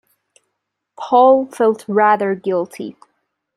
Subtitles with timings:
[0.97, 2.95] Paul felt rather guilty.